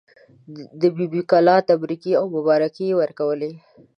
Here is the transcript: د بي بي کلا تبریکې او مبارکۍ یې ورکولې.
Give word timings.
د 0.81 0.83
بي 0.95 1.05
بي 1.11 1.21
کلا 1.31 1.55
تبریکې 1.69 2.11
او 2.19 2.25
مبارکۍ 2.35 2.85
یې 2.89 2.97
ورکولې. 3.01 3.51